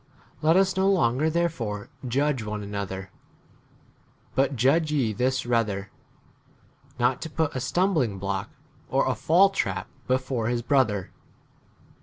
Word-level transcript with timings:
Let 0.41 0.55
us 0.57 0.75
no 0.75 0.89
longer 0.89 1.29
therefore 1.29 1.91
judge 2.07 2.41
one 2.41 2.63
another; 2.63 3.11
but 4.33 4.55
judge 4.55 4.91
ye 4.91 5.13
this 5.13 5.45
rather, 5.45 5.91
not 6.97 7.21
to 7.21 7.29
put 7.29 7.53
a 7.55 7.59
stumblingblock 7.59 8.47
or 8.89 9.05
a 9.05 9.13
fall 9.13 9.51
trap 9.51 9.85
be 10.07 10.15
14 10.17 10.17
fore 10.25 10.47
his 10.47 10.63
brother. 10.63 11.11